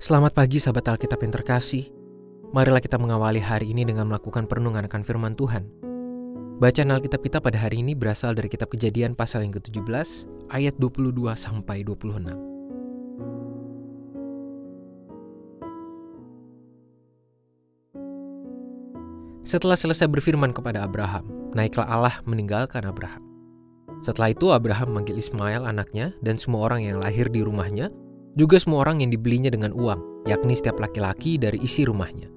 [0.00, 1.92] Selamat pagi sahabat Alkitab yang terkasih.
[2.56, 5.68] Marilah kita mengawali hari ini dengan melakukan perenungan akan firman Tuhan.
[6.56, 10.24] Bacaan Alkitab kita pada hari ini berasal dari kitab Kejadian pasal yang ke-17
[10.56, 12.32] ayat 22 sampai 26.
[19.44, 23.20] Setelah selesai berfirman kepada Abraham, naiklah Allah meninggalkan Abraham.
[24.00, 27.92] Setelah itu Abraham memanggil Ismail anaknya dan semua orang yang lahir di rumahnya,
[28.38, 32.30] juga semua orang yang dibelinya dengan uang, yakni setiap laki-laki dari isi rumahnya.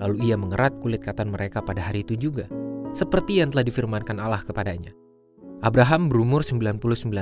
[0.00, 2.48] Lalu ia mengerat kulit katan mereka pada hari itu juga,
[2.94, 4.94] seperti yang telah difirmankan Allah kepadanya.
[5.64, 6.80] Abraham berumur 99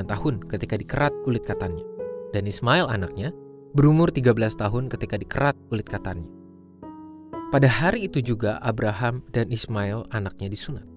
[0.09, 1.87] tahun ketika dikerat kulit katannya,
[2.35, 3.31] dan Ismail anaknya
[3.73, 6.29] berumur 13 tahun ketika dikerat kulit katannya.
[7.53, 10.89] Pada hari itu juga Abraham dan Ismail anaknya disunat.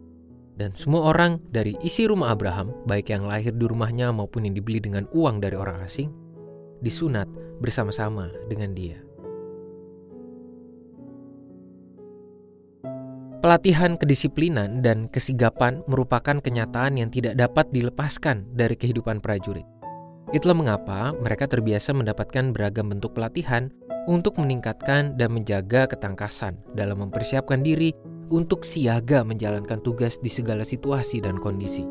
[0.55, 4.79] Dan semua orang dari isi rumah Abraham, baik yang lahir di rumahnya maupun yang dibeli
[4.79, 6.07] dengan uang dari orang asing,
[6.83, 8.99] disunat bersama-sama dengan dia.
[13.45, 19.69] Pelatihan kedisiplinan dan kesigapan merupakan kenyataan yang tidak dapat dilepaskan dari kehidupan prajurit.
[20.33, 23.69] Itulah mengapa mereka terbiasa mendapatkan beragam bentuk pelatihan
[24.09, 27.93] untuk meningkatkan dan menjaga ketangkasan dalam mempersiapkan diri
[28.33, 31.85] untuk siaga menjalankan tugas di segala situasi dan kondisi.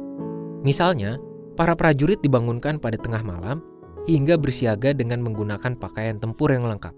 [0.67, 1.23] Misalnya,
[1.55, 3.63] para prajurit dibangunkan pada tengah malam
[4.05, 6.93] hingga bersiaga dengan menggunakan pakaian tempur yang lengkap.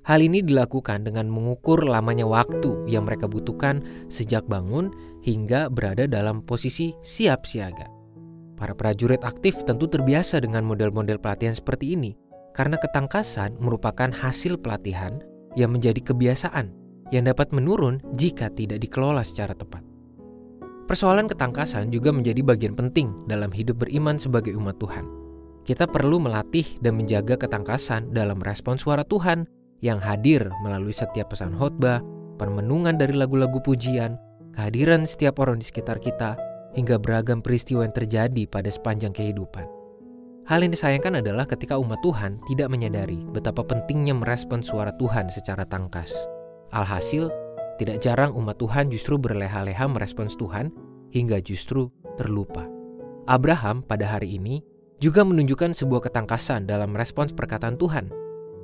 [0.00, 4.90] Hal ini dilakukan dengan mengukur lamanya waktu yang mereka butuhkan sejak bangun
[5.20, 7.86] hingga berada dalam posisi siap siaga.
[8.56, 12.16] Para prajurit aktif tentu terbiasa dengan model-model pelatihan seperti ini
[12.56, 15.20] karena ketangkasan merupakan hasil pelatihan
[15.54, 16.72] yang menjadi kebiasaan
[17.12, 19.84] yang dapat menurun jika tidak dikelola secara tepat.
[20.88, 25.19] Persoalan ketangkasan juga menjadi bagian penting dalam hidup beriman sebagai umat Tuhan.
[25.70, 29.46] Kita perlu melatih dan menjaga ketangkasan dalam respon suara Tuhan
[29.78, 32.02] yang hadir melalui setiap pesan khotbah,
[32.42, 34.18] permenungan dari lagu-lagu pujian,
[34.50, 36.34] kehadiran setiap orang di sekitar kita,
[36.74, 39.62] hingga beragam peristiwa yang terjadi pada sepanjang kehidupan.
[40.50, 45.62] Hal yang disayangkan adalah ketika umat Tuhan tidak menyadari betapa pentingnya merespon suara Tuhan secara
[45.70, 46.10] tangkas.
[46.74, 47.30] Alhasil,
[47.78, 50.74] tidak jarang umat Tuhan justru berleha-leha merespons Tuhan
[51.14, 52.66] hingga justru terlupa.
[53.30, 54.66] Abraham pada hari ini
[55.00, 58.12] juga menunjukkan sebuah ketangkasan dalam respons perkataan Tuhan.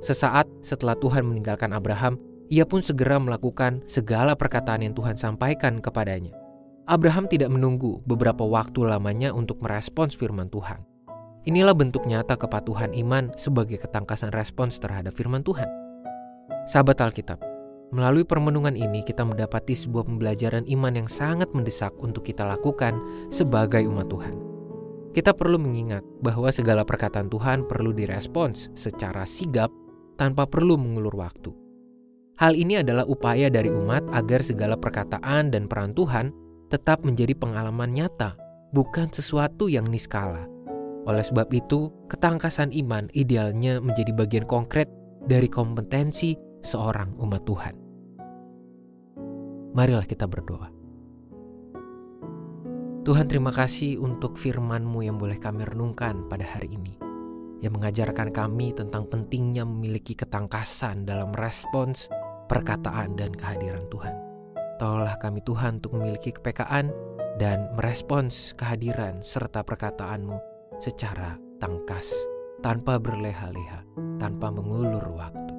[0.05, 6.31] Sesaat setelah Tuhan meninggalkan Abraham, ia pun segera melakukan segala perkataan yang Tuhan sampaikan kepadanya.
[6.87, 10.79] Abraham tidak menunggu beberapa waktu lamanya untuk merespons firman Tuhan.
[11.43, 15.67] Inilah bentuk nyata kepatuhan iman sebagai ketangkasan respons terhadap firman Tuhan.
[16.69, 17.41] Sahabat Alkitab,
[17.91, 22.99] melalui permenungan ini kita mendapati sebuah pembelajaran iman yang sangat mendesak untuk kita lakukan
[23.31, 24.46] sebagai umat Tuhan.
[25.17, 29.73] Kita perlu mengingat bahwa segala perkataan Tuhan perlu direspons secara sigap
[30.13, 31.49] tanpa perlu mengulur waktu.
[32.37, 36.29] Hal ini adalah upaya dari umat agar segala perkataan dan peran Tuhan
[36.69, 38.37] tetap menjadi pengalaman nyata,
[38.77, 40.45] bukan sesuatu yang niskala.
[41.09, 44.85] Oleh sebab itu, ketangkasan iman idealnya menjadi bagian konkret
[45.25, 47.73] dari kompetensi seorang umat Tuhan.
[49.73, 50.76] Marilah kita berdoa.
[53.07, 56.99] Tuhan terima kasih untuk firman-Mu yang boleh kami renungkan pada hari ini.
[57.63, 62.11] Yang mengajarkan kami tentang pentingnya memiliki ketangkasan dalam respons
[62.51, 64.11] perkataan dan kehadiran Tuhan.
[64.75, 66.91] Tolonglah kami Tuhan untuk memiliki kepekaan
[67.39, 70.43] dan merespons kehadiran serta perkataan-Mu
[70.83, 72.11] secara tangkas,
[72.59, 73.87] tanpa berleha-leha,
[74.19, 75.55] tanpa mengulur waktu.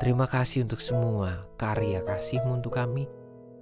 [0.00, 3.04] Terima kasih untuk semua karya kasih-Mu untuk kami.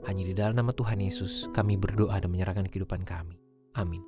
[0.08, 3.36] Hanya di dalam nama Tuhan Yesus kami berdoa dan menyerahkan kehidupan kami.
[3.76, 4.02] Amin.